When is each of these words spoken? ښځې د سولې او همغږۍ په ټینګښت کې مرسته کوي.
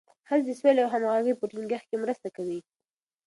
ښځې 0.27 0.43
د 0.47 0.57
سولې 0.59 0.81
او 0.83 0.89
همغږۍ 0.93 1.33
په 1.37 1.45
ټینګښت 1.51 1.85
کې 1.89 1.97
مرسته 2.03 2.27
کوي. 2.35 2.59